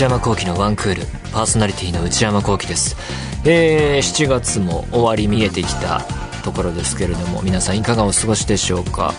[0.00, 2.96] 内山聖輝のワンクールパーソナリティの内山聖輝です。
[3.44, 6.00] えー、7月も終わり見えてきた
[6.42, 9.12] ところですけれども皆さんいかがお過ごしでしょうか。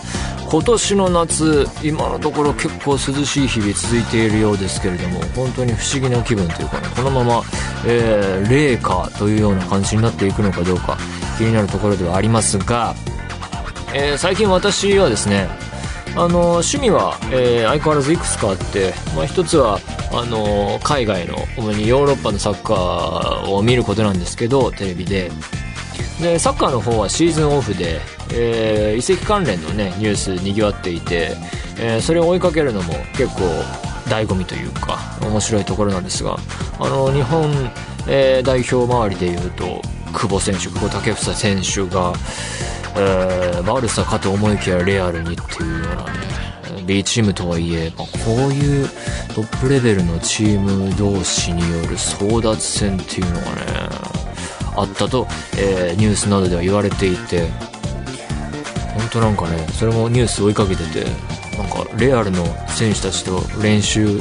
[0.50, 7.42] 今年の夏今のところ結構涼しい日々続いているようですけれども本当に不思議な気分というかねこのまま、
[7.86, 10.98] えー、冷夏というような感じになっていくのかどうか
[11.38, 12.96] 気になるところではありますが、
[13.94, 15.46] えー、最近私はですね
[16.14, 19.78] あの趣味は、えー、相変わらずいくつかあって、まあ、一つは
[20.12, 25.30] あの海外の主にヨーロッパのサッカーを見ることなんですけどテレビで。
[26.20, 28.00] でサッカーの方はシーズンオフで、
[28.32, 31.32] えー、移籍関連の、ね、ニュースにぎわっていて、
[31.78, 33.42] えー、それを追いかけるのも結構
[34.06, 36.36] 醍醐味というか面白いところなんですが
[36.78, 37.50] あの日本、
[38.08, 42.12] えー、代表周りでいうと久保選手久保建英選手が、
[42.96, 46.31] えー、バルサかと思いきやレアルにっていうようなね
[46.86, 48.88] B チームとはいえ、まあ、こういう
[49.34, 54.12] トップレベルのチーム同士による争奪戦っていうのがね
[54.74, 55.26] あったと、
[55.58, 57.48] えー、ニュースなどでは言われていて
[58.94, 61.04] 本当なんかねそれもニュース追いかけてて
[61.56, 64.20] なんかレアルの選手たちと練習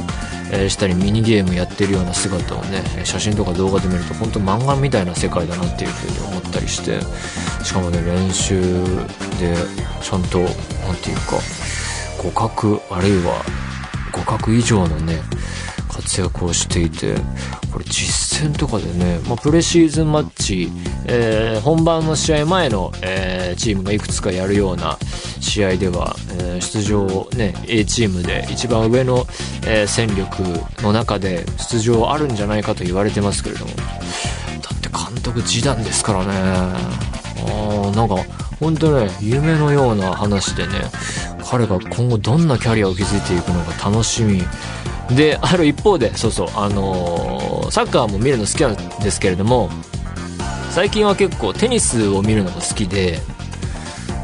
[0.67, 6.99] したりミニゲームやってるような姿をね写真とか動画で見ると本当漫画みたいな世界だなっていう風に思ったりして
[7.63, 8.61] しかもね練習
[9.39, 9.55] で
[10.01, 11.37] ちゃんと何て言うか
[12.21, 13.43] 互角あるいは
[14.11, 15.19] 互角以上のね
[15.89, 17.15] 活躍をしていて
[17.73, 20.69] これ実戦とかでね、まあ、プレシーズンマッチ、
[21.07, 24.99] えー、本番の試合前の、えー、チームがいくつかやるような
[25.39, 29.25] 試合では、えー、出場ね A チームで一番上の、
[29.65, 30.43] え戦力
[30.83, 33.71] の中で出場あるんじゃないかと言われてますけれども。
[33.75, 33.83] だ
[34.75, 37.11] って監督示談ですからね。
[37.43, 38.15] あなんか
[38.59, 40.73] 本当ね夢のような話でね
[41.51, 44.41] 彼が今後どんなキャリアを築いていくのか楽しみ。
[45.13, 49.69] である一方でそうそうあのー、サッカーも見るの好きなんですけれども
[50.69, 53.19] 最近は結構テニスを見るのも好きで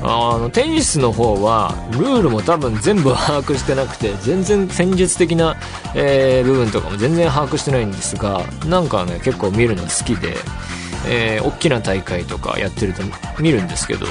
[0.01, 5.57] あのテニスの方はルールも多分全部把握してなくて全然戦術的な、
[5.93, 10.35] えー、部分とかも全然把握してないんですがなんかね結構見るの好きで、
[11.05, 13.01] えー、大きな大会とかやってると
[13.41, 14.05] 見るんですけど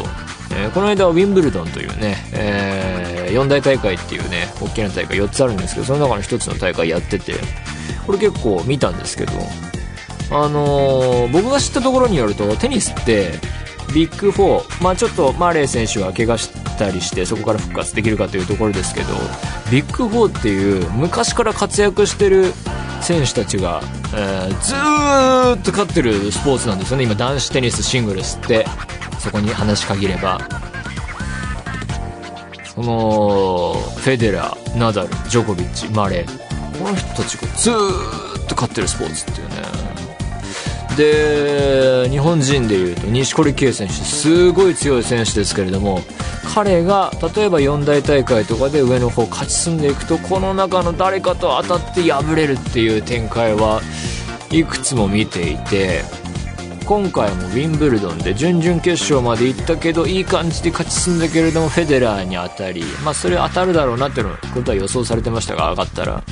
[0.56, 7.34] えー、この間はウィンブルドンというね、えー、4大大会っていうね、大きな大会4つあるんですけど、その中の1つの大会やってて、
[8.06, 9.32] これ結構見たんですけど、
[10.30, 13.32] あのー、僕が知ったところによると、テニスって、
[13.94, 19.14] ビッグ4、まあちょっとマーレー選手は怪我したりして、そこから復活できるかというところですけど、
[19.70, 22.52] ビッグ4っていう昔から活躍してる
[23.00, 23.80] 選手たちが、
[24.14, 28.66] えー、ずーっと勝ってるスポーツなんですよね、今男子テニスシングルスって。
[29.26, 30.38] そこに話し限れば
[32.76, 36.78] そのフェデラーナダルジョコビッチマレー。
[36.78, 39.56] この人たちがずっと勝ってるスポーツっていうね。
[40.96, 46.00] で日本人でいうと錦織圭選手すごい強い選手ですけれども
[46.54, 53.82] 彼が例えば四大大会とかで上の方勝ち進んでいくとこの中の誰かと当たって敗れるっていう展開は
[54.50, 56.02] いくつも見ていて
[56.86, 66.22] 今回もウィンブルドンで準々決勝まで行ったけどいい感じで勝ち進んだけれどもフェデラーに当たりまあそれ当たるだろうなっていうことは予想されてましたが上がったら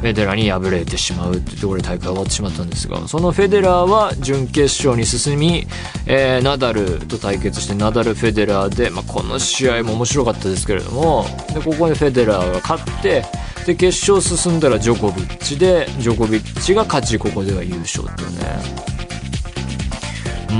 [0.00, 5.66] フェデラーに敗れてしまうってところで大会終わってしまったんですがそのフェデラーは準決勝に進み、
[6.06, 13.22] えー、ナダルと対決してナダル・フェデラーで、まあ、この試合も面白かったですけれどもでここでフェデラーが勝って
[13.66, 18.93] で決勝進んだらジョコビッチでジョコビッチが勝ちここでは優勝っていうね。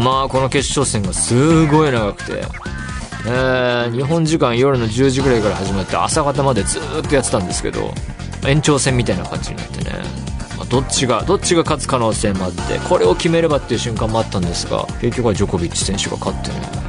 [0.02, 2.44] まあこの決勝戦がすごい長くて、
[3.26, 7.92] えー、日本時間夜の10時ぐらいから始まって朝方までずっとやってたんですけど
[8.46, 9.90] 延長戦みたいな感じになってね、
[10.56, 16.84] まあ、どっちがどっちが勝つ可能性もあってこれを決めればっていう瞬間もあったんですが結局はジョコビッチ選手が勝ってね。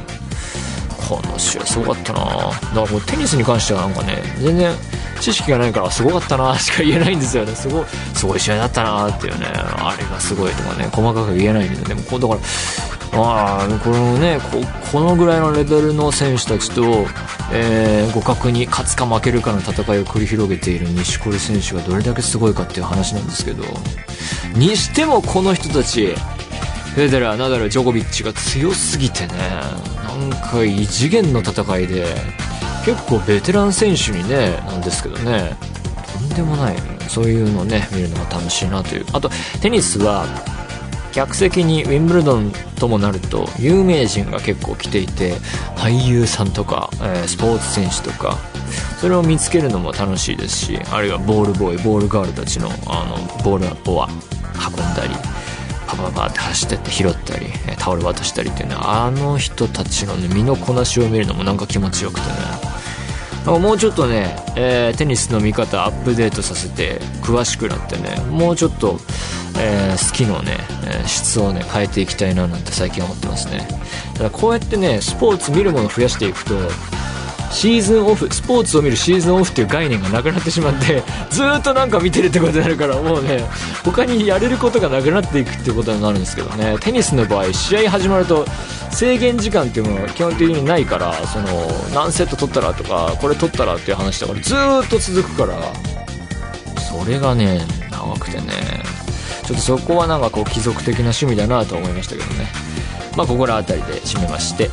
[1.08, 2.18] この試合すごかったな。
[2.20, 4.74] だからもうテニスに関してはなんかね全然
[5.20, 7.54] 知識がないからすごかったなしか言えないんですよね。
[7.54, 7.84] すごい
[8.14, 12.40] すごい試合だったなっていうねあれがすごいとかね細かく言えないんででもこうだから
[13.24, 14.60] あこのねこ
[14.92, 16.82] このぐらいのレベルの選手たちと、
[17.52, 23.64] えー、互角に勝つか負けるかの戦いを繰り広げている錦織選手がどれだけすごいかっていう話なんですけど。
[24.56, 26.14] にしてもこの人たち
[26.94, 29.34] フェデラーナダルジョコビッチが強すぎてね
[30.02, 32.06] なんか異次元の戦いで
[32.84, 35.56] 結構ベテラン選手にねなんですけどね
[36.12, 36.76] とんでもない、
[37.08, 39.06] そういうのをね見るのが楽しいなという。
[39.12, 39.28] あと
[39.60, 40.24] テニスは
[41.16, 45.36] 客席にウィンブルドンともなると有名人が結構来ていて
[45.74, 48.36] 俳優さんとか、えー、スポーツ選手とか
[49.00, 55.14] それを見つけるのも楽しいですしあるいはボールボーイボールガールたちのあのボールを運んだり
[55.86, 57.46] パパパって走ってって拾ったり
[57.78, 62.65] タオル渡したりっていうねあの人たちのね身のこなしを見るのもなんか気持ちよくてね。
[63.46, 68.98] もうちょっとね、えー、テニスの見方アップデートさせて詳しくなってねもうちょっと、
[69.58, 73.66] えー、好きのね、え、質をね変えていきたいななんて最近思ってますね。
[74.14, 76.54] だからこうやってねスポーツ見るもの増やしていくと
[77.52, 83.44] シーズンオフスポーツを見るシーズンオフっていう概念がなくなってしまってずっとなんか見てるってことになるからもうね
[83.84, 86.76] 他にやれることがなくなっていくってことになるんですけどね。
[86.80, 88.44] テニスの場合試合始まると
[88.92, 91.46] 制限時間っていうのは基本的にないからその
[91.94, 95.56] 何セット取ったらとかこれ取ったらっていう話だからずっと続くから。
[96.80, 97.60] それがね
[97.90, 98.46] 長くてね。
[99.44, 102.46] ちょっとそこはなんかこう貴族的な趣味だなと思いましたけどね。
[103.16, 104.70] まあここら辺りで締めまして。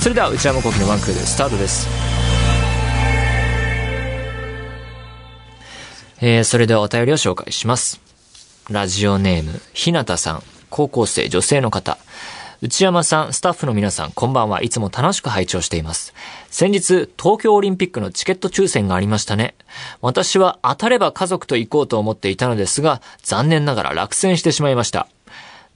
[0.00, 1.88] それでは内山昂輝のワンクールスタートです。
[6.20, 8.00] えー、それではお便りを紹介します。
[8.70, 11.98] ラジオネーム、ひなたさん、高校生女性の方。
[12.64, 16.14] 内山さん、スタッフの皆さん、こんばんはいつも楽しく拝聴しています。
[16.48, 19.54] 先日、東京オリンピックのチケット抽選がありましたね。
[20.00, 25.08] 私は当たれば家族と行こうと思っていたのですが、残念ながら落選してしまいました。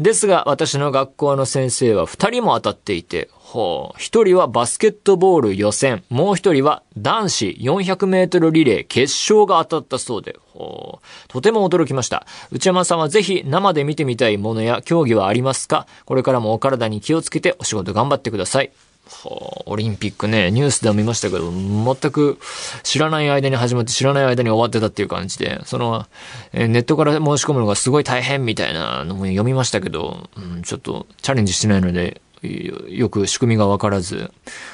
[0.00, 3.98] ですが、私の学校の先生は二人も当たっていて、ほう。
[3.98, 11.28] 一人はバスケットボール予選、もう一人は男子400メートルリレー決勝が当たったそうで、ほう。
[11.28, 12.26] とても驚きました。
[12.52, 15.86] 内山さんはぜひ生で見てみたいものや競技はありますか？
[16.04, 18.70] これからもお体に気をつけてお仕事頑張ってください。
[19.10, 22.38] はあ、オリンピックね、ニュースでも見ましたけど、全く
[22.82, 26.04] 知らない間に始まって知らない間に終わってたっていう感じで、その、
[26.52, 34.30] えネットから申し込むのがすごい大変みたいなのも読みましたけど、うん、ちょっとチャレンジしてないので、よく仕組みがわからず、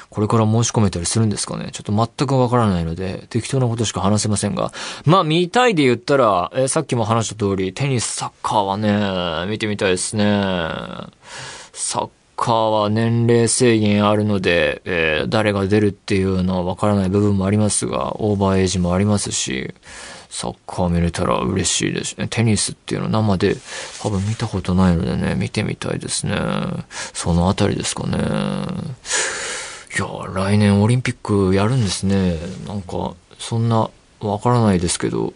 [0.09, 4.71] これから申し込めたりするんですかねちょっと全くわからないので、適当なことしか話せませんが。
[5.05, 10.25] まあ、見たいで言ったら、えさっきも話した通り、テニス、サッカーはね、見てみたいですね。
[11.73, 19.73] サッカーは年齢制限あるので、えー、誰が出るっていうのはわからない部分もありますが、オーバーエイジもありますし、
[20.35, 22.27] サッカー見れたら嬉しいですね。
[22.29, 23.55] テニスっていうの生で
[24.01, 26.35] 多分見たことないのでね、見てみたいですね。
[27.13, 28.17] そのあたりですかね。
[29.97, 32.37] いや、来年オリンピックやるんですね。
[32.67, 33.89] なんか、そんな
[34.19, 35.33] わからないですけど、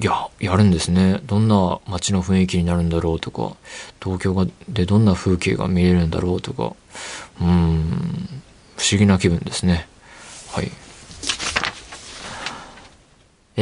[0.00, 1.20] いや、やるんですね。
[1.22, 3.54] どんな街の雰囲気になるんだろうとか、
[4.02, 6.74] 東京がでどんな風景が見えるんだろうとか、
[7.40, 8.28] うん、
[8.76, 9.86] 不思議な気分ですね。
[10.50, 10.72] はい。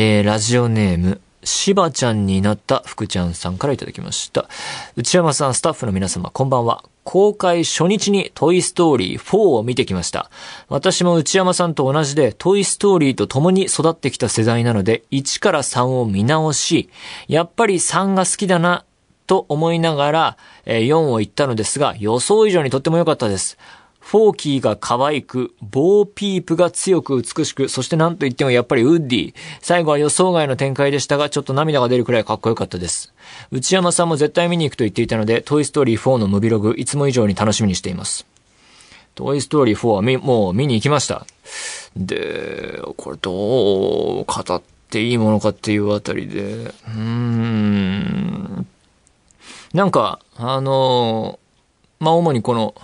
[0.01, 4.49] えー、ラジオネーム、しばちゃんになった福ちゃんさんからいただきました。
[4.95, 6.85] 内山さん、スタッフの皆様、こんばんは。
[7.03, 10.31] 公開初日にトイストーリー4を見てきました。
[10.69, 16.91] 私も内山さんと同じでトイストーリーと共に育ってきた世代なので1から3を見直し、
[17.27, 18.85] やっぱり3が好きだな
[19.27, 23.59] と思いながら4を言ったのですが予想以上にとっても良かったです。
[24.09, 29.35] フォーキーが可愛く、ボーピープが強く美しく、そして何と言ってもやっぱりウッディ。
[29.61, 33.13] 最後は予想外の展開でしたが、ちょっと涙が出るくらいかっこよかったです。
[33.51, 38.25] 内山さんも絶対見に行くと言っていたので、トイストーリー4のムビログ、いつも以上に楽しみにしています。
[39.15, 41.27] トイストーリー4はみ、もう見に行きました。
[41.95, 48.67] で、これどう語っていいものかっていうあたりで、うーん。
[49.75, 51.39] なんか、あの
[52.01, 52.75] まあ、主にこの、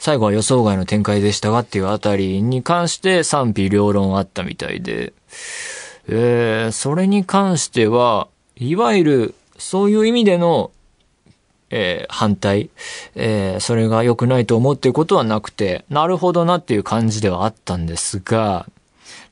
[0.00, 5.12] 最後は予想外の展開でしたがっていうあたりに関して賛否両論あったみたいで、
[6.08, 10.70] えー、それに関しては、いわゆるそういう意味での、
[11.68, 12.70] えー、反対、
[13.14, 18.66] えー、それが良くないと思っていることはなくて、なるほどなっていう感じではあったんですが、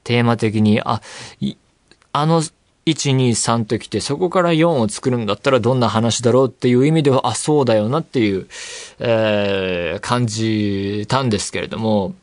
[0.04, 1.00] テーマ的に、あ、
[1.40, 1.56] い
[2.12, 2.42] あの
[2.90, 8.46] 1、2、3ときて、そこから4を作るんだったらどんな話だろうっていう意味では、あ、そうだよなっていう、
[8.98, 12.14] えー、感じたんですけれども、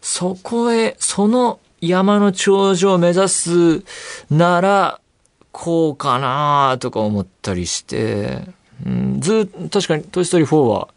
[0.00, 3.84] そこへ、その山の頂上を目指す
[4.30, 5.00] なら、
[5.58, 8.42] こうかなとか思ったりして、
[8.84, 10.88] うん、ず確かにトイストーリー4は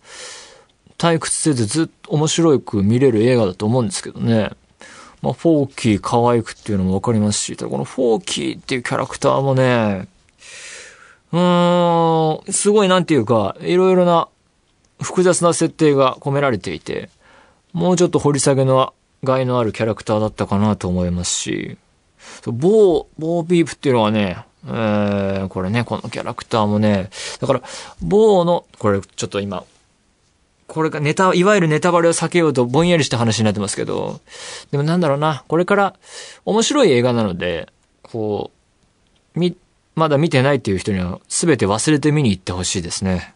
[0.98, 4.52] 退屈せずずっと面白く見れる映画だと思うんですけどね。
[5.22, 10.08] まあ、フォーキー可愛くっていうのもわかりますし、ただこのフォーキーっていうキャラクターもね、
[11.32, 14.30] うーん、すごいなんていうか、いろいろな
[15.02, 17.10] 複雑な設定が込められていて、
[17.74, 21.78] もうちょっと掘り下げの害のあるキャラクターだったかなと思いますし、
[22.46, 27.10] ボー、ボービープっていうのはね、えー、これね、このキャラクターもね、
[27.40, 27.62] だから、
[28.02, 29.64] 某の、これちょっと今、
[30.70, 34.22] これがネタ、いわゆるネタバレを避けようとぼんやりした話になってますけど、
[34.72, 35.96] でもなんだろうな、これから
[36.46, 37.68] 面白い映画なので、
[38.04, 38.52] こ
[39.36, 39.58] う、み、
[39.96, 43.34] まだ見てないっていう人には全て忘れて見に行ってほしいですね。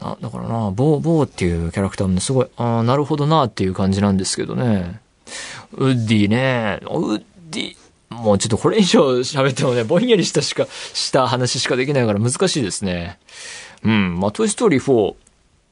[0.00, 5.00] な、だからな、ボー、ボーっていうキャラクターも、すごい、ああ、なるほどなっていう感じなんですけどね。
[5.72, 7.76] ウッディね、ウッディ、
[8.10, 13.18] もうちょっとこれ以上喋ってもね、ぼんやりしたしか、した話しかできないから難しいですね。
[13.84, 14.18] うん。
[14.18, 15.14] まあ、トイストーリー4、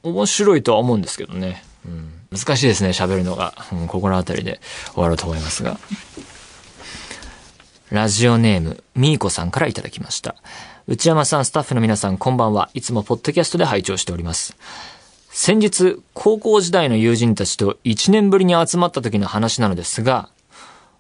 [0.03, 1.65] 面白いとは思うんですけどね。
[1.87, 2.13] うん。
[2.33, 3.55] 難しいですね、喋るのが。
[3.73, 4.61] うん、ここの辺りで
[4.95, 5.79] 終わろうと思いますが。
[7.91, 10.35] ラジオネーム、みーこさんからいただきました。
[10.89, 12.71] 内山さん、スタッフの皆さん、こんばんは。
[12.75, 14.57] いつもポッドキャストで拝聴しております。
[15.31, 20.31] 先日、高校時代の友人たちと1年ぶりに集まった時の話なのですが、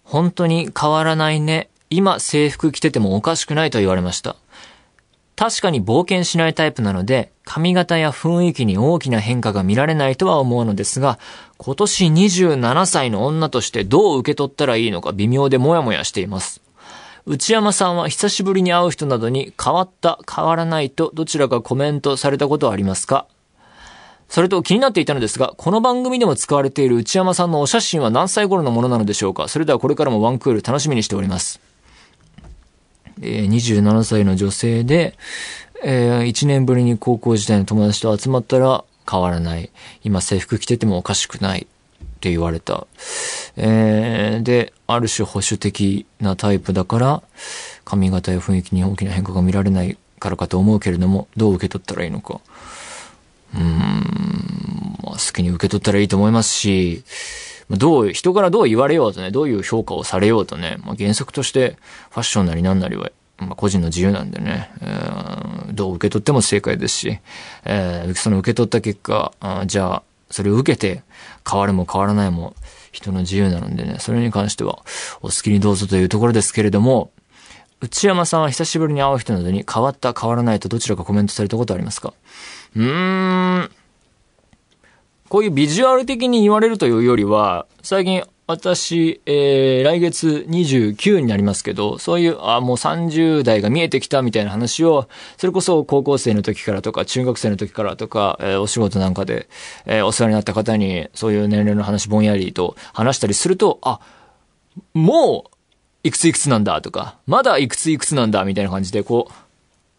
[0.04, 1.70] 本当に変わらないね。
[1.90, 4.36] 今制服着ててもおかしくないと言われました。
[5.34, 11.18] 確かに冒険しないタイプなので、髪型や雰囲気に大きな変化が見られないとは思うのですが、
[11.58, 16.60] 今年27歳の女としてどう受け取ったらいいのか微妙でモヤモヤしています。
[17.24, 23.26] 内山さんは久しぶりに会う人などに変わった、変わらないとどちらかコメントされたことはありますか？
[24.28, 29.46] それと気になっていたのですが、この番組でも使われている内山さんのお写真は何歳頃のものなのでしょうか？
[29.46, 31.60] それではこれからもワンクール楽しみにしております。
[33.20, 35.16] えー、27歳の女性で、
[35.84, 39.70] えー、1年ぶりに高校時代の友達と集まったら変わらない。
[40.04, 41.66] 今制服着ててもおかしくない。
[42.02, 42.86] って言われた。
[43.56, 47.22] えー、で、ある種保守的なタイプだから、
[47.84, 52.40] 髪型や雰囲気に大きな変化が見られないからかと思うけれども、どう受け取ったらいいのか。
[53.54, 57.02] うーん、まあ、好きに受け取ったらいいと思いますし、
[57.70, 61.76] どう、人からどう言われようとね、どういう評価をされようとね、まあ、原則として
[62.10, 63.10] ファッションなりなんなりは、
[63.46, 67.18] まあ、個人の自由なんでね、えー、どう受け取っても正解ですし、
[67.64, 71.02] えー、その受け取った結果、あじゃあ、それを受けて、
[71.48, 72.54] 変わるも変わらないも
[72.92, 74.78] 人の自由なのでね、それに関しては
[75.20, 77.10] お好きにどうぞというところですけれども、
[77.80, 82.14] 内山さんは久しぶりに会う人などに変わった変わらないとどちらかコメントされたことありますか？
[82.76, 83.70] うーん。
[85.28, 99.48] こういうビジュアル的に言われるというよりは、最近私、えー、来月29になりますけど、そういう、あ、もう30代が見えてきたみたいな話を、それこそ高校生の時からとか、中学生の時からとか、えー、お仕事なんかで、
[99.86, 104.00] えー、お世話になった方に、そういう年齢の話ぼんやりと話したりすると、あ、
[104.92, 105.50] もう、
[106.04, 109.32] いくついくつなんだとか、まだいくついくつなんだみたいな感じで、こう、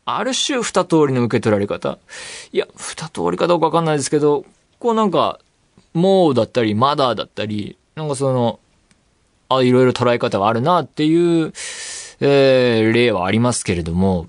[0.05, 1.97] ある種二通りの受け取られ方。
[2.51, 4.43] いや、二通りかどうかわかんないですけど、
[4.79, 5.39] こうなんか、
[5.93, 8.59] もうだったり、まだだったり、なんかその、
[9.49, 11.53] あ、いろいろ捉え方があるなっていう、
[12.19, 14.27] えー、例はありますけれども、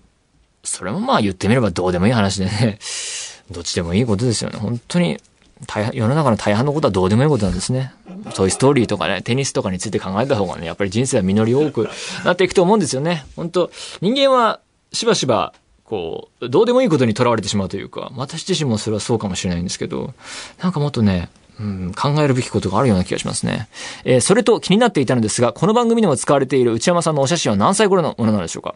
[0.62, 2.78] それもまあ言ってみればどうでもいい話でね、
[3.50, 4.58] どっちでもいいことですよね。
[4.58, 5.18] 本当に、
[5.66, 7.92] 大世の中の大半のことはどうでもいいことなんですね。
[8.34, 11.88] そういうストーリーとかね、テニスとかについて考えた方がね、やっぱり人生は実り多く
[12.24, 13.24] なっていくと思うんですよね。
[13.36, 14.60] 本当人間は
[14.92, 15.54] しばしば、
[15.84, 20.14] こう、どうでもいいことにとらわれてしまうというか、私自身もそれはそうかもしれないんですけど、
[20.60, 21.28] なんかもっとね、
[21.60, 23.68] うん、考えるべきことがあるような気がしますね。
[24.04, 28.74] えー、それと気になっていたのですが、この番組でも使われている内山さんのお写真は何歳頃のものなんでしょうか？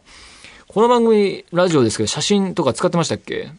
[0.68, 3.50] この番組、ラジオですけど、写真とか使ってましたっけ？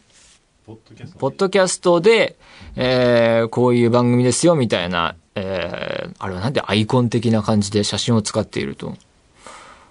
[0.66, 2.36] ポッドキャストで、
[2.76, 8.96] えー、こういう番組ですよ、みたいな、えー、あれはなんでアイコン的な感じで写真を使っていると？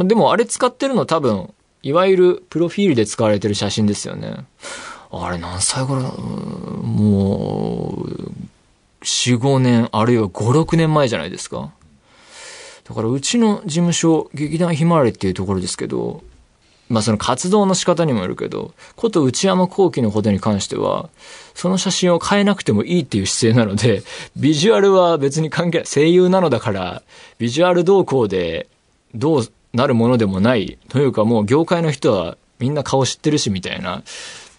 [0.00, 0.04] あ。
[0.04, 4.46] でもあれ使ってるの多分、いわゆるプロフィールで使われてる写真ですよね。
[5.22, 8.32] あれ何歳頃もう、
[9.02, 11.72] 4、5年、あるいは5、6年前じゃないですか。
[12.84, 16.22] だからうちの事務所、劇団ひまわりっていうところですけど、
[16.88, 21.08] まあその活動の仕方にもよるけど、こと内山幸輝のことに関しては、
[21.54, 24.02] その写真を変えなくてもいいっていう姿勢なので、
[24.36, 25.86] ビジュアルは別に関係ない。
[25.86, 27.02] 声優なのだから、
[27.38, 28.68] ビジュアル動向で
[29.14, 30.78] どうなるものでもない。
[30.88, 34.02] というかもう業界の人はみんな顔知ってるしみたいな。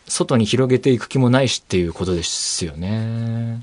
[0.08, 3.62] 外に広げていく気もないしっていうことですよね。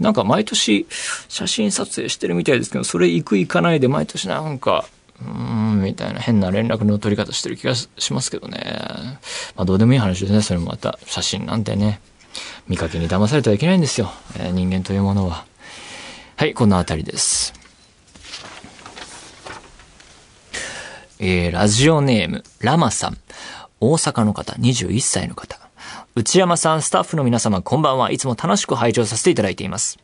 [0.00, 0.86] なんか毎年
[1.28, 4.84] 写真撮影してるみたいですけど、それ行く行かないで毎年なんか、
[5.20, 9.18] うーん、みたいな変な連絡の取り方してる気がしますけどね。
[9.56, 10.98] まあどうでもいい話ですね、それもまた。
[11.06, 12.00] 写真なんてね。
[12.68, 14.12] 見かけに騙されてはいけないんですよ。
[14.36, 15.44] えー、人間というものは。
[16.36, 17.52] はい、この辺りです。
[21.18, 23.18] えー、ラジオネーム、ラマさん。
[23.80, 25.58] 大阪の方、21歳の方。
[26.16, 28.10] 内山さん、スタッフの皆様、こんばんは。
[28.10, 29.98] いつも楽しく拝聴させていただいています。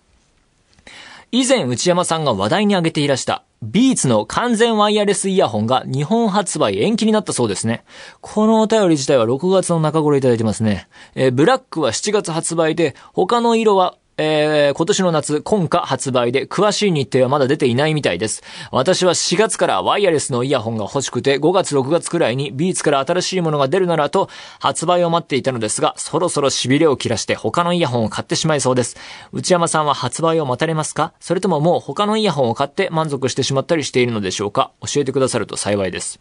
[1.33, 7.83] 以前、内山さんが話題に挙げていらした、ビーツの完全ワイヤレスイヤホンが日本発売延期になったそうですね。
[8.21, 10.87] このお便り自体は6月の中頃いただいてますね。
[11.17, 18.43] えー、ブラックは7月発売で、他の色はえー、今年の夏、今夏発売で、詳しい日程はまだ出ていないみたいです。
[18.71, 24.29] 私は4月からワイヤレスのイヤホンが欲しくて、5月6月くらいにビーツから新しいものが出るならと、
[24.61, 28.97] 発売を待っていたのですが、そろそろ痺れを切らして他のイヤホンを買ってしまいそうです。
[29.33, 31.13] 内山さんは発売を待たれますか？
[31.19, 34.71] それとももう他のイヤホンを買って満足してしまったりしているのでしょうか？
[34.81, 36.21] 教えてくださると幸いです。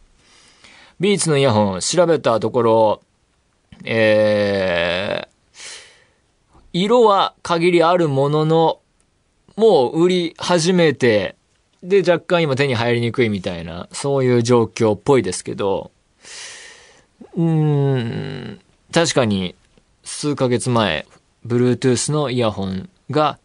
[1.00, 3.02] ビーツのイヤホン、調べたところ、
[3.84, 5.33] えー、
[6.74, 8.80] 色は限りあるものの、
[9.56, 11.36] もう売り始めて、
[11.84, 15.92] で、若干今手に入りにくいみたいな、そういう状況っぽいですけど、
[17.36, 18.60] うーん、
[18.92, 19.54] 確かに
[20.04, 21.06] 数ヶ月前、
[21.46, 23.38] Bluetooth のイヤホンが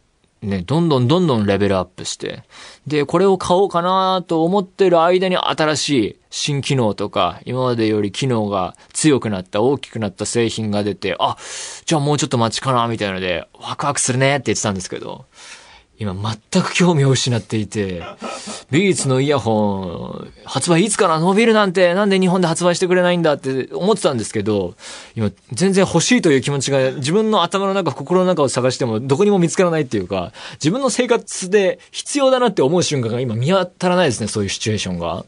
[0.43, 2.45] ね、どんどんどんどんレベルアップして、
[2.87, 11.37] で、これを買おうかなと思ってる間に新しい新機能とか、今までより機能が強くなった、大きくなった製品が出て、あ、
[11.85, 15.25] じゃあもうちょっと待ちかな、みたいなので、ワクワクするねって言ってたんですけど、
[16.01, 18.03] 今全く興味を失っていて、
[18.71, 24.75] ビーツのイヤホン、発売いつから伸びるなんて、なんで日本で発売してくれないんだって思ってたんですけど、
[25.17, 35.25] 今全然欲しいという気持ちが自分の頭の中、心の中を探してもどこにも見つからないっていうか、自分の生活で必要だなって思う瞬間が今見当たらないですね、そういうシチュエーションが。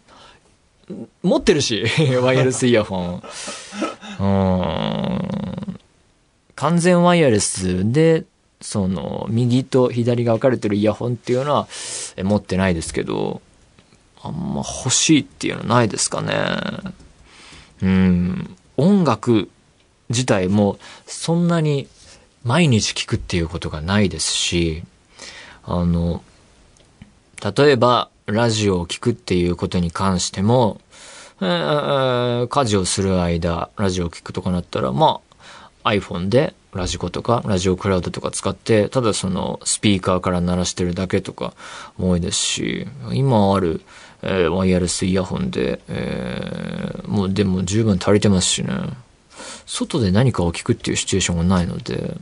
[1.23, 1.85] 持ってるし、
[2.23, 3.23] ワイヤレスイヤホン。
[4.21, 5.79] うん。
[6.55, 8.25] 完全ワイヤレスで
[8.61, 11.69] その、右と左が分かれてるイヤホンっていうのは、
[12.17, 13.41] え持ってないですけど、
[14.23, 16.35] あんま欲しいっていうのはないですかね。
[17.83, 18.57] うん。
[18.77, 19.49] 音楽
[20.11, 21.89] 自体もそんなに
[22.45, 24.83] 毎日聴くっていうことがないですし、
[25.65, 26.23] あの、
[27.57, 30.81] 例えばラジオを聴くっていうことに関しても、
[31.41, 35.21] えー、家事をする間、ラジオを聴くとかなったら、ま
[35.85, 41.53] あ、iPhone でラジコとか、ラジオクラウドとか使って、ただそのスピーカーから鳴らしてるだけとか
[41.99, 43.81] 多いですし、今ある、
[44.23, 48.73] えー、ワイヤレスイヤホンで、えー、もうでも十分足りてますしね。
[49.67, 52.17] 外で何かを聞くっていうシチュエーションがないので、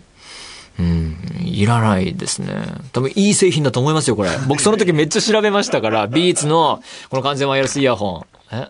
[0.79, 2.55] うん、いらないですね。
[2.93, 4.31] 多分いい製品だと思いますよ、これ。
[4.47, 8.57] 僕その時めっちゃ調べましたから、 ビーツのこの完全ワイヤレスイヤホン。
[8.57, 8.69] え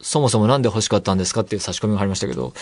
[0.00, 2.54] そもそもなんで欲しかったんですかっていう差し込みがありましたけど、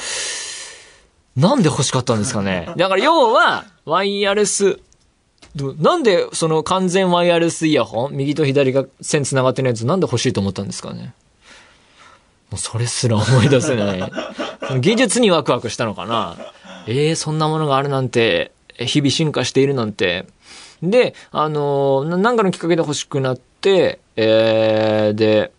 [1.39, 2.69] なんで欲しかったんですかね？
[2.77, 4.81] だから要は、ワイヤレス、
[5.81, 11.15] なんでその完全ワイヤレスイヤホン、右と左が線繋がってないやつなんで欲しいと思ったんですかね？
[12.51, 14.13] もうそれすら思い出せない。
[14.81, 16.37] 技術にワクワクしたのかな？
[16.87, 20.27] ええー、そんなものがあるなんて、日々進化しているなんて。
[20.83, 25.51] で、あのー、なんかのきっかけで欲しくなって、えー、で、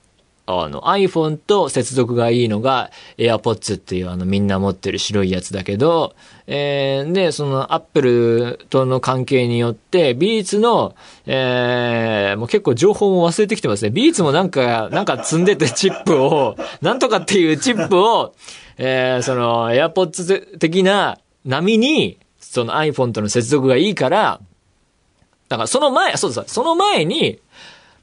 [0.50, 6.16] あの iPhone と接続がいいのが AirPods っていうあのみんな持ってる白いやつだけど、
[6.52, 10.96] えー、で、その Apple との関係によって、ビーツの、
[11.28, 13.92] えー、もう結構情報も忘れてきてますね。
[13.92, 18.34] ビーツもなんか、なんか積んでてチップを、 なんとかっていうチップを、
[18.80, 24.40] えー、その AirPods 的な波に、その iPhone との接続がいいから、
[25.50, 27.40] だからその前、そうです、その前に、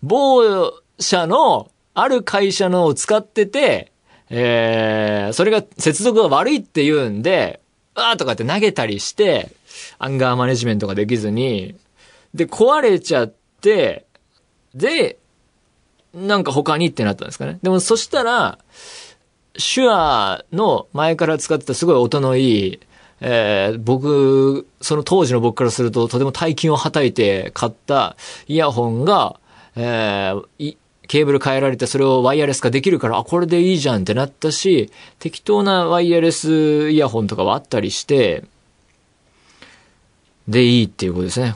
[0.04, 3.90] 某社のある会社のを使ってて、
[4.28, 7.60] えー、それが接続が悪いって言うんで、
[7.94, 9.50] あーとかって投げたりして、
[9.98, 11.74] アンガーマネジメントができずに、
[12.34, 14.04] で、壊れちゃって、
[14.74, 15.16] で、
[16.12, 17.58] なんか他にってなったんですかね。
[17.62, 18.58] でもそしたら、
[19.54, 22.80] 手話の前から使ってたすごい音のいい、
[23.22, 28.16] えー、僕、その当時の僕からするととても大金をはたいて買った
[28.48, 29.40] イヤホンが、
[29.76, 30.76] えー、
[31.08, 38.44] ケーブル変えられてそれをワイヤレス化できるから、あ、これでいいじゃんってなったし、適当なワイヤレスイヤホンとかはあったりして、
[40.48, 41.54] でいいっていうことですね。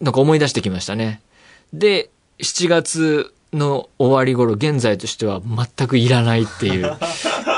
[0.00, 1.20] なんか思い出してきましたね。
[1.72, 6.96] で、7月の終わり頃、現在としては全くいらないっていう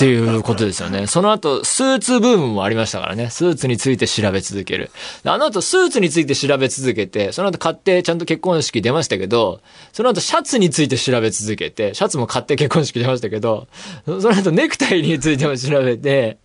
[0.00, 1.06] っていうことですよね。
[1.06, 3.28] その後、スーツブームもありましたからね。
[3.28, 4.90] スーツについて調べ続ける。
[5.24, 9.60] あの後、スーツについて調べ続けて、その後買ってちゃんと結婚式出ましたけど、
[9.92, 13.68] その後シャツについて調べ続けて、シャツも買って結婚式出ましたけど、
[14.06, 16.38] その後ネクタイについても調べて、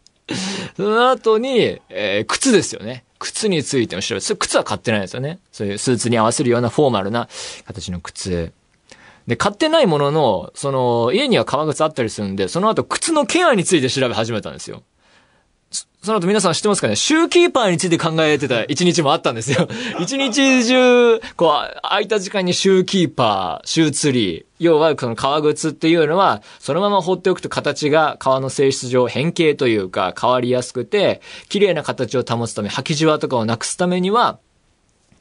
[0.76, 3.06] その後に、えー、靴ですよね。
[3.20, 5.40] 靴についても調べて、靴は買ってないですよね。
[5.54, 7.30] そういうスーツに合わせるようなフォーマルな
[7.66, 8.52] 形の靴。
[9.28, 14.84] で、買ってないものの、その、家には革靴あったりするんで、その後靴のケアについて調べ始めたんですよ。
[16.06, 16.96] その後皆さん知ってますかね？
[16.96, 19.68] シューキーパーについて考えてた一日もあったんですよ。
[20.00, 34.38] 一日中、こう、空いた時間にシューキーパー、シューツリー、要はその革靴っていうのは、そのまま放っておくと形が革の性質上変形というか変わりやすくて、綺麗な形を保つため、履きじわとかをなくすためには、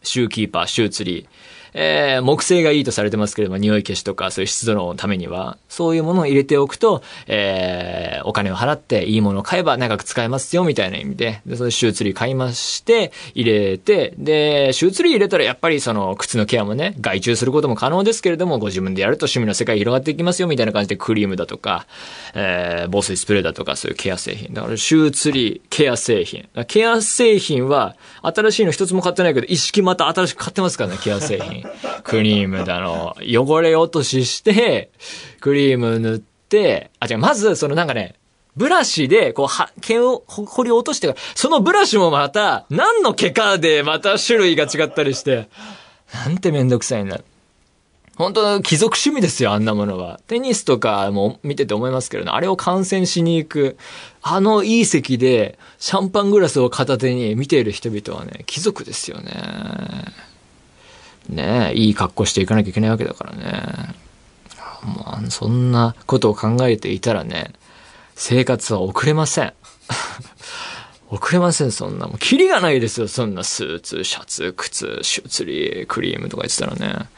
[0.02, 1.26] シューキーパー、シューツリー、
[1.74, 21.86] えー、木製がいいとされてますけれども、匂い消しとか、そういう湿度のためには、そういうものを入れておくと、えー、お金を払っていいものを買えば長く使えますよ、みたいな意味で、で、それシューツリー買いまして、入れて、で、シューツリー入れたらやっぱりその、靴のケアもね、外注することも可能ですけれども、ご自分でやると趣味の世界広がっていきますよ、みたいな感じでクリームだとか、
[22.34, 24.54] えー、防水スプレーだとか、そういうケア製品。
[24.54, 26.48] だから、シューツリー、ケア製品。
[26.68, 31.63] ケア製品は、新しいの一つも買ってないけど、一式また新しく買ってますからね、ケア製品。
[32.02, 34.90] クリームだの、汚れ落としして、
[35.40, 38.14] クリーム塗って、あ、違う、まず、そのなんかね、
[38.56, 45.48] ブラシで、こう、は、毛を、ほり落としてから、そのブラシもまた、何の毛かでまた種類が違ったりして、
[46.12, 47.18] なんてめんどくさいな。
[48.16, 50.20] 本当貴族趣味ですよ、あんなものは。
[50.28, 53.76] テニスとかも見てて思いますけどね、あれを観戦しに行く、
[54.22, 59.32] あのいい席で、シャンパングラスを片手に見ている人々はね、貴族ですよね。
[61.28, 63.94] ねいい格好していかなきゃいけないわけだからね。
[64.84, 67.52] もう、そんなことを考えていたらね、
[68.14, 69.52] 生活は遅れません。
[71.10, 72.06] 遅れません、そんな。
[72.06, 77.08] もう、キリがないですよ、そんなスーツ、シャツ、靴、シューツリー、クリームとか言ってたらね。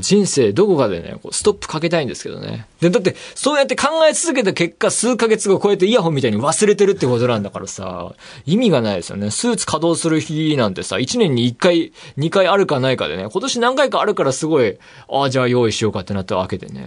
[0.00, 2.66] 人生どこかでね、こうストップかけたいんですけどね。
[2.80, 8.14] で、だって、そうやって考え続けた結果、数ヶ月後こうやってイヤホンみたいに忘れてるってことなんだからさ、
[8.46, 9.30] 意味がないですよね。
[9.30, 14.78] スーツ稼働する日なんてさ、1年に1回、2回あるかないかでね、今年何回かあるからすごい、
[15.08, 16.84] ああ、じゃあ用意しようかってなったわけでね。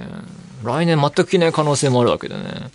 [0.63, 2.71] 来年全く着ない可能性もあるわけでね。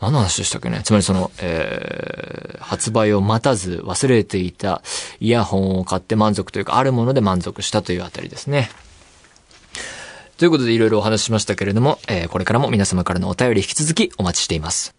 [0.00, 4.82] 何の話でしたっけねつまりその、えー、発売を待たず忘れていた
[5.20, 8.70] イヤホンを買って満足というか、あるもので満足したというあたりですね。
[10.36, 14.94] ということでいろいろお話ししましたけれども、えー、これからも皆様からのお便り引き続きお待ちしています。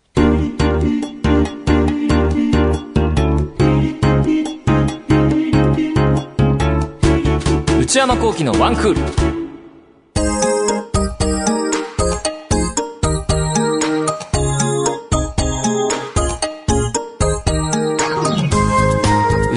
[7.80, 9.44] 内山幸喜のワンクール。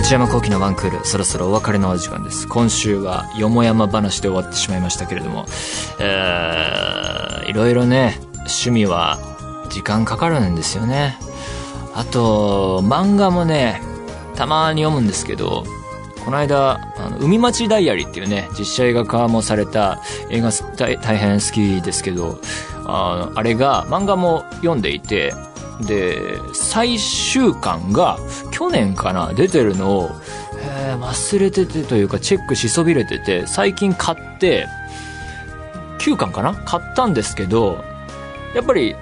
[0.09, 2.49] 内山幸喜のワンクール、そろそろお別れのお時間です。
[2.49, 5.45] 今週はよもやま話で終わってしまいましたけれども、
[6.01, 9.19] えー、いろいろね、趣味は
[9.69, 11.19] 時間かかるんですよね。
[11.95, 13.83] あと、漫画もね、
[14.35, 15.65] たまに読むんですけど、
[16.25, 22.39] この間、あの海町ダイアリーっていうね、実写映画化もされた映画大変好きですけど、
[22.87, 25.35] ああれが漫画も読んでいて、
[25.81, 28.19] で、最終巻が
[28.51, 30.11] 去年かな、出てるのを、
[30.61, 34.67] えー、忘れててというかチェックしそびれてて、最近買って、
[35.99, 37.85] 9巻かな買ったんですけど、
[38.55, 38.97] やっぱり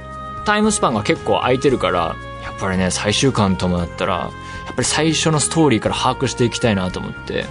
[0.44, 7.46] タイムスパンが結構空いてるから、やっぱりね、最終巻ともなったら、やっぱり最初のストーリーから把握していきたいなと思って、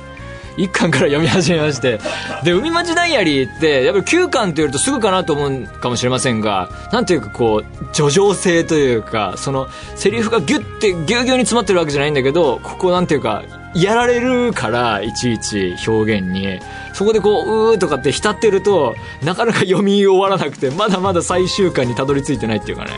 [0.58, 2.00] 1巻から読み始めまして。
[2.44, 13.44] で、海町ダイアリーって、やっぱり9巻って言うとすぐかなと思うかもしれませんが、なんていうかこう、叙情性というか、その、セリフがギュッて、ギュギュに詰まってるわけじゃないんだけど、ここなんていうか、
[13.76, 16.60] やられるから、いちいち表現に。
[16.94, 22.92] そこでこう、うーとかって浸ってると、なかなか読み終わらなくて、まだまだ最終巻にたどり着いてないっていうかね。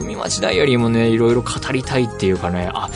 [0.00, 2.90] 海町ダイアリーもね、いろいろ語りたいっていうかね、あ、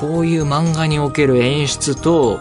[0.00, 2.40] こういう漫画における演出と、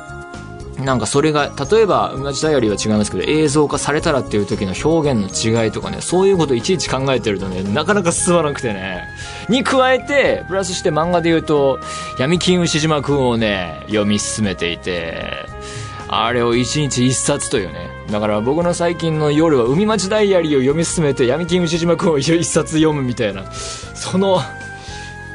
[0.86, 9.08] なんかそれが、例えば、同じダイアリーは違いますけど、映像化されたらっていう時の表現の違いとかね、そういうこといちいち考えてるとね、なかなか進まなくてね。
[9.50, 11.80] に加えて、プラスして漫画で言うと、
[12.20, 15.46] 闇金牛島くんをね、読み進めていて、
[16.08, 17.90] あれを一日一冊というね。
[18.12, 23.50] だから僕の最近の夜は海町ダイアリーを読み進めて闇金牛島くんを一冊読むみたいな。
[23.54, 24.42] その、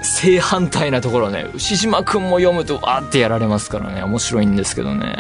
[0.07, 5.17] 正反対なところね、牛島くんも読むとわーってやられますからね、面白いんですけどね。